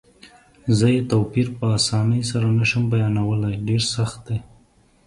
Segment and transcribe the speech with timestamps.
[0.77, 4.39] زه یې توپیر په اسانۍ سره نه شم بیانولای، ډېر سخت دی.